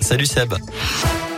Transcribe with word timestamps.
Salut 0.00 0.26
Seb. 0.26 1.29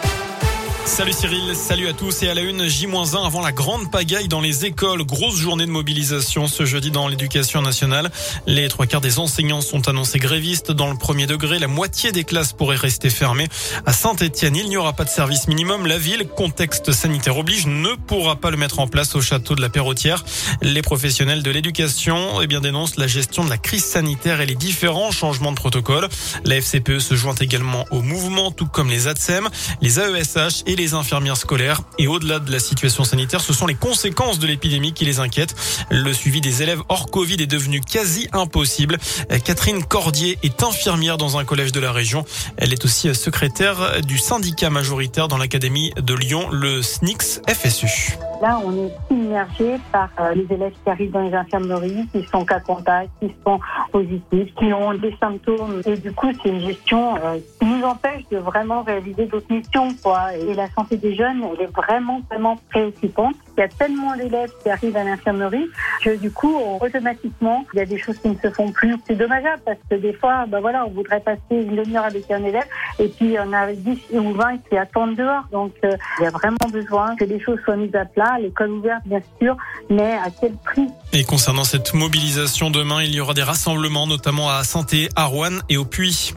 Salut 0.84 1.12
Cyril, 1.12 1.54
salut 1.54 1.86
à 1.86 1.92
tous 1.92 2.22
et 2.22 2.28
à 2.28 2.34
la 2.34 2.42
une 2.42 2.66
J-1 2.66 3.24
avant 3.24 3.40
la 3.40 3.52
grande 3.52 3.90
pagaille 3.90 4.26
dans 4.26 4.40
les 4.40 4.66
écoles. 4.66 5.04
Grosse 5.04 5.36
journée 5.36 5.64
de 5.64 5.70
mobilisation 5.70 6.48
ce 6.48 6.64
jeudi 6.64 6.90
dans 6.90 7.08
l'éducation 7.08 7.62
nationale. 7.62 8.10
Les 8.46 8.68
trois 8.68 8.86
quarts 8.86 9.00
des 9.00 9.18
enseignants 9.20 9.60
sont 9.60 9.88
annoncés 9.88 10.18
grévistes 10.18 10.72
dans 10.72 10.90
le 10.90 10.98
premier 10.98 11.26
degré. 11.26 11.60
La 11.60 11.68
moitié 11.68 12.10
des 12.10 12.24
classes 12.24 12.52
pourraient 12.52 12.76
rester 12.76 13.10
fermées. 13.10 13.48
À 13.86 13.92
Saint-Etienne, 13.92 14.56
il 14.56 14.68
n'y 14.68 14.76
aura 14.76 14.92
pas 14.92 15.04
de 15.04 15.08
service 15.08 15.46
minimum. 15.46 15.86
La 15.86 15.98
ville, 15.98 16.26
contexte 16.26 16.92
sanitaire 16.92 17.38
oblige, 17.38 17.66
ne 17.66 17.94
pourra 17.94 18.36
pas 18.36 18.50
le 18.50 18.56
mettre 18.56 18.80
en 18.80 18.88
place 18.88 19.14
au 19.14 19.20
château 19.20 19.54
de 19.54 19.62
la 19.62 19.68
Perrotière. 19.68 20.24
Les 20.62 20.82
professionnels 20.82 21.42
de 21.42 21.50
l'éducation 21.50 22.42
eh 22.42 22.46
bien, 22.48 22.60
dénoncent 22.60 22.96
la 22.96 23.06
gestion 23.06 23.44
de 23.44 23.50
la 23.50 23.58
crise 23.58 23.84
sanitaire 23.84 24.40
et 24.40 24.46
les 24.46 24.56
différents 24.56 25.12
changements 25.12 25.52
de 25.52 25.56
protocole. 25.56 26.08
La 26.44 26.56
FCPE 26.56 26.98
se 26.98 27.14
joint 27.14 27.36
également 27.36 27.86
au 27.92 28.02
mouvement, 28.02 28.50
tout 28.50 28.66
comme 28.66 28.90
les 28.90 29.06
ATSEM, 29.06 29.48
les 29.80 30.00
AESH 30.00 30.64
et 30.66 30.71
et 30.72 30.76
les 30.76 30.94
infirmières 30.94 31.36
scolaires. 31.36 31.80
Et 31.98 32.08
au-delà 32.08 32.38
de 32.38 32.50
la 32.50 32.58
situation 32.58 33.04
sanitaire, 33.04 33.40
ce 33.40 33.52
sont 33.52 33.66
les 33.66 33.74
conséquences 33.74 34.38
de 34.38 34.46
l'épidémie 34.46 34.92
qui 34.92 35.04
les 35.04 35.20
inquiètent. 35.20 35.54
Le 35.90 36.12
suivi 36.12 36.40
des 36.40 36.62
élèves 36.62 36.82
hors 36.88 37.10
Covid 37.10 37.34
est 37.34 37.46
devenu 37.46 37.80
quasi 37.80 38.28
impossible. 38.32 38.98
Catherine 39.44 39.84
Cordier 39.84 40.38
est 40.42 40.62
infirmière 40.62 41.18
dans 41.18 41.36
un 41.38 41.44
collège 41.44 41.72
de 41.72 41.80
la 41.80 41.92
région. 41.92 42.24
Elle 42.56 42.72
est 42.72 42.84
aussi 42.84 43.14
secrétaire 43.14 44.00
du 44.02 44.18
syndicat 44.18 44.70
majoritaire 44.70 45.28
dans 45.28 45.38
l'académie 45.38 45.92
de 45.96 46.14
Lyon, 46.14 46.48
le 46.50 46.82
SNICS 46.82 47.42
FSU. 47.48 48.16
Là, 48.40 48.60
on 48.64 48.72
est 48.86 48.92
immergé 49.10 49.76
par 49.92 50.08
euh, 50.18 50.34
les 50.34 50.52
élèves 50.52 50.72
qui 50.82 50.90
arrivent 50.90 51.12
dans 51.12 51.20
les 51.20 51.32
infirmeries, 51.32 52.08
qui 52.12 52.24
sont 52.26 52.44
cas 52.44 52.58
contact, 52.58 53.08
qui 53.20 53.32
sont 53.46 53.60
qui 53.92 54.72
ont 54.72 54.94
des 54.94 55.14
symptômes. 55.20 55.82
Et 55.86 55.96
du 55.96 56.12
coup, 56.12 56.28
c'est 56.42 56.48
une 56.48 56.60
gestion 56.60 57.16
euh, 57.16 57.38
qui 57.58 57.66
nous 57.66 57.82
empêche 57.82 58.22
de 58.30 58.38
vraiment 58.38 58.82
réaliser 58.82 59.26
d'autres 59.26 59.52
missions. 59.52 59.88
Quoi. 60.02 60.34
Et 60.36 60.54
la 60.54 60.68
santé 60.70 60.96
des 60.96 61.14
jeunes, 61.14 61.42
elle 61.54 61.64
est 61.64 61.76
vraiment, 61.76 62.20
vraiment 62.30 62.58
préoccupante. 62.70 63.34
Il 63.56 63.60
y 63.60 63.64
a 63.64 63.68
tellement 63.68 64.16
d'élèves 64.16 64.52
qui 64.62 64.70
arrivent 64.70 64.96
à 64.96 65.04
l'infirmerie 65.04 65.68
que 66.02 66.16
du 66.16 66.30
coup, 66.30 66.56
automatiquement, 66.80 67.64
il 67.74 67.78
y 67.78 67.82
a 67.82 67.86
des 67.86 67.98
choses 67.98 68.18
qui 68.18 68.28
ne 68.28 68.36
se 68.36 68.50
font 68.50 68.72
plus. 68.72 68.96
C'est 69.06 69.14
dommageable 69.14 69.62
parce 69.64 69.78
que 69.90 69.96
des 69.96 70.12
fois, 70.14 70.46
ben 70.46 70.60
voilà, 70.60 70.86
on 70.86 70.90
voudrait 70.90 71.20
passer 71.20 71.40
une 71.50 71.76
demi-heure 71.76 72.04
avec 72.04 72.30
un 72.30 72.42
élève 72.44 72.66
et 72.98 73.08
puis 73.08 73.36
on 73.38 73.52
a 73.52 73.72
10 73.72 73.98
ou 74.12 74.32
20 74.32 74.58
qui 74.68 74.76
attendent 74.76 75.16
dehors. 75.16 75.44
Donc, 75.50 75.72
euh, 75.84 75.96
il 76.18 76.24
y 76.24 76.26
a 76.26 76.30
vraiment 76.30 76.68
besoin 76.70 77.16
que 77.16 77.24
les 77.24 77.40
choses 77.40 77.58
soient 77.64 77.76
mises 77.76 77.94
à 77.94 78.04
plat 78.04 78.38
l'école 78.40 78.70
ouverte 78.70 79.02
bien 79.06 79.20
sûr, 79.40 79.56
mais 79.90 80.12
à 80.12 80.28
quel 80.40 80.52
prix? 80.64 80.86
Et 81.12 81.24
concernant 81.24 81.64
cette 81.64 81.94
mobilisation 81.94 82.70
demain, 82.70 83.02
il 83.02 83.14
y 83.14 83.20
aura 83.20 83.34
des 83.34 83.42
rassemblements, 83.42 84.06
notamment 84.06 84.50
à 84.50 84.64
Santé, 84.64 85.08
à 85.16 85.24
Rouen 85.24 85.58
et 85.68 85.76
au 85.76 85.84
Puy. 85.84 86.32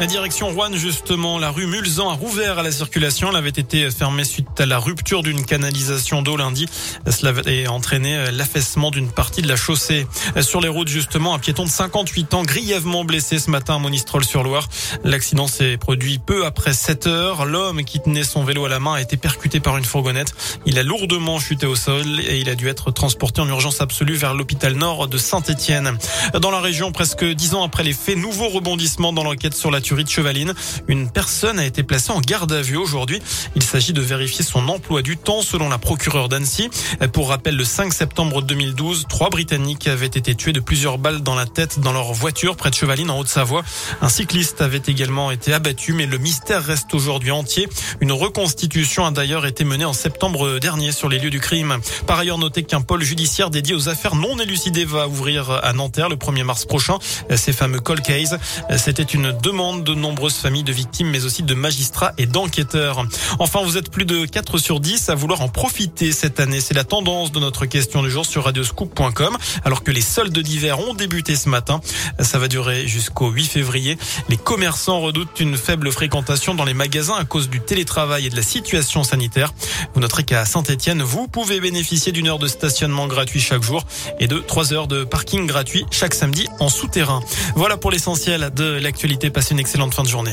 La 0.00 0.06
direction 0.06 0.48
Rouen, 0.48 0.72
justement, 0.76 1.38
la 1.38 1.50
rue 1.50 1.66
Mulzan 1.66 2.08
a 2.08 2.14
rouvert 2.14 2.58
à 2.58 2.62
la 2.62 2.72
circulation. 2.72 3.28
Elle 3.28 3.36
avait 3.36 3.50
été 3.50 3.90
fermée 3.90 4.24
suite 4.24 4.58
à 4.58 4.64
la 4.64 4.78
rupture 4.78 5.22
d'une 5.22 5.44
canalisation 5.44 6.22
d'eau 6.22 6.38
lundi. 6.38 6.64
Cela 7.06 7.38
avait 7.38 7.66
entraîné 7.66 8.30
l'affaissement 8.32 8.90
d'une 8.90 9.10
partie 9.10 9.42
de 9.42 9.48
la 9.48 9.56
chaussée. 9.56 10.06
Sur 10.40 10.62
les 10.62 10.70
routes, 10.70 10.88
justement, 10.88 11.34
un 11.34 11.38
piéton 11.38 11.64
de 11.64 11.68
58 11.68 12.32
ans 12.32 12.44
grièvement 12.44 13.04
blessé 13.04 13.38
ce 13.38 13.50
matin 13.50 13.74
à 13.74 13.78
Monistrol-sur-Loire. 13.78 14.70
L'accident 15.04 15.46
s'est 15.46 15.76
produit 15.76 16.18
peu 16.18 16.46
après 16.46 16.72
7 16.72 17.06
heures. 17.06 17.44
L'homme 17.44 17.84
qui 17.84 18.00
tenait 18.00 18.24
son 18.24 18.42
vélo 18.42 18.64
à 18.64 18.70
la 18.70 18.80
main 18.80 18.94
a 18.94 19.02
été 19.02 19.18
percuté 19.18 19.60
par 19.60 19.76
une 19.76 19.84
fourgonnette. 19.84 20.32
Il 20.64 20.78
a 20.78 20.82
lourdement 20.82 21.38
chuté 21.38 21.66
au 21.66 21.76
sol 21.76 22.20
et 22.26 22.38
il 22.38 22.48
a 22.48 22.54
dû 22.54 22.68
être 22.68 22.90
transporté 22.90 23.42
en 23.42 23.48
urgence 23.48 23.82
absolue 23.82 24.14
vers 24.14 24.32
l'hôpital 24.32 24.72
nord 24.76 25.08
de 25.08 25.18
Saint-Étienne. 25.18 25.98
Dans 26.40 26.50
la 26.50 26.60
région, 26.60 26.90
presque 26.90 27.26
dix 27.26 27.54
ans 27.54 27.64
après 27.64 27.84
les 27.84 27.92
faits, 27.92 28.16
nouveau 28.16 28.48
rebondissement 28.48 29.12
dans 29.12 29.24
l'enquête 29.24 29.52
sur 29.52 29.70
la 29.70 29.82
de 29.96 30.08
Chevaline. 30.08 30.54
Une 30.88 31.10
personne 31.10 31.58
a 31.58 31.66
été 31.66 31.82
placée 31.82 32.12
en 32.12 32.20
garde 32.20 32.52
à 32.52 32.62
vue 32.62 32.76
aujourd'hui. 32.76 33.20
Il 33.56 33.62
s'agit 33.62 33.92
de 33.92 34.00
vérifier 34.00 34.44
son 34.44 34.68
emploi 34.68 35.02
du 35.02 35.16
temps 35.16 35.42
selon 35.42 35.68
la 35.68 35.78
procureure 35.78 36.28
d'Annecy. 36.28 36.70
Pour 37.12 37.28
rappel, 37.28 37.56
le 37.56 37.64
5 37.64 37.92
septembre 37.92 38.42
2012, 38.42 39.06
trois 39.08 39.30
Britanniques 39.30 39.88
avaient 39.88 40.06
été 40.06 40.34
tués 40.34 40.52
de 40.52 40.60
plusieurs 40.60 40.98
balles 40.98 41.22
dans 41.22 41.34
la 41.34 41.46
tête 41.46 41.80
dans 41.80 41.92
leur 41.92 42.12
voiture 42.12 42.56
près 42.56 42.70
de 42.70 42.74
Chevaline 42.76 43.10
en 43.10 43.18
Haute-Savoie. 43.18 43.62
Un 44.00 44.08
cycliste 44.08 44.60
avait 44.60 44.82
également 44.86 45.30
été 45.30 45.52
abattu, 45.52 45.92
mais 45.92 46.06
le 46.06 46.18
mystère 46.18 46.64
reste 46.64 46.94
aujourd'hui 46.94 47.32
entier. 47.32 47.68
Une 48.00 48.12
reconstitution 48.12 49.04
a 49.04 49.10
d'ailleurs 49.10 49.44
été 49.44 49.64
menée 49.64 49.84
en 49.84 49.92
septembre 49.92 50.58
dernier 50.60 50.92
sur 50.92 51.08
les 51.08 51.18
lieux 51.18 51.30
du 51.30 51.40
crime. 51.40 51.78
Par 52.06 52.18
ailleurs, 52.18 52.38
notez 52.38 52.62
qu'un 52.62 52.80
pôle 52.80 53.02
judiciaire 53.02 53.50
dédié 53.50 53.74
aux 53.74 53.88
affaires 53.88 54.14
non 54.14 54.38
élucidées 54.38 54.84
va 54.84 55.08
ouvrir 55.08 55.50
à 55.50 55.72
Nanterre 55.72 56.08
le 56.08 56.16
1er 56.16 56.44
mars 56.44 56.64
prochain. 56.64 56.98
Ces 57.34 57.52
fameux 57.52 57.80
call 57.80 58.02
cases. 58.02 58.36
C'était 58.76 59.02
une 59.02 59.32
demande 59.42 59.79
de 59.82 59.94
nombreuses 59.94 60.34
familles 60.34 60.64
de 60.64 60.72
victimes, 60.72 61.08
mais 61.08 61.24
aussi 61.24 61.42
de 61.42 61.54
magistrats 61.54 62.12
et 62.18 62.26
d'enquêteurs. 62.26 63.04
Enfin, 63.38 63.62
vous 63.62 63.76
êtes 63.76 63.90
plus 63.90 64.04
de 64.04 64.26
4 64.26 64.58
sur 64.58 64.80
10 64.80 65.08
à 65.08 65.14
vouloir 65.14 65.40
en 65.40 65.48
profiter 65.48 66.12
cette 66.12 66.40
année. 66.40 66.60
C'est 66.60 66.74
la 66.74 66.84
tendance 66.84 67.32
de 67.32 67.40
notre 67.40 67.66
question 67.66 68.02
du 68.02 68.10
jour 68.10 68.26
sur 68.26 68.44
radioscoop.com, 68.44 69.36
alors 69.64 69.82
que 69.82 69.90
les 69.90 70.00
soldes 70.00 70.38
d'hiver 70.38 70.80
ont 70.80 70.94
débuté 70.94 71.36
ce 71.36 71.48
matin. 71.48 71.80
Ça 72.18 72.38
va 72.38 72.48
durer 72.48 72.86
jusqu'au 72.86 73.30
8 73.30 73.46
février. 73.46 73.98
Les 74.28 74.36
commerçants 74.36 75.00
redoutent 75.00 75.40
une 75.40 75.56
faible 75.56 75.90
fréquentation 75.92 76.54
dans 76.54 76.64
les 76.64 76.74
magasins 76.74 77.16
à 77.16 77.24
cause 77.24 77.48
du 77.48 77.60
télétravail 77.60 78.26
et 78.26 78.30
de 78.30 78.36
la 78.36 78.42
situation 78.42 79.04
sanitaire. 79.04 79.52
Vous 79.94 80.00
noterez 80.00 80.24
qu'à 80.24 80.44
Saint-Etienne, 80.44 81.02
vous 81.02 81.28
pouvez 81.28 81.60
bénéficier 81.60 82.12
d'une 82.12 82.28
heure 82.28 82.38
de 82.38 82.48
stationnement 82.48 83.06
gratuit 83.06 83.40
chaque 83.40 83.62
jour 83.62 83.84
et 84.18 84.26
de 84.26 84.38
3 84.38 84.72
heures 84.72 84.86
de 84.86 85.04
parking 85.04 85.46
gratuit 85.46 85.84
chaque 85.90 86.14
samedi 86.14 86.48
en 86.58 86.68
souterrain. 86.68 87.20
Voilà 87.54 87.76
pour 87.76 87.90
l'essentiel 87.90 88.50
de 88.54 88.64
l'actualité. 88.64 89.30
Passez 89.30 89.54
excellente 89.60 89.94
fin 89.94 90.02
de 90.02 90.08
journée. 90.08 90.32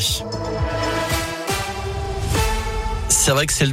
C'est 3.09 3.31
vrai 3.31 3.45
que 3.45 3.51
c'est 3.51 3.63
le 3.63 3.65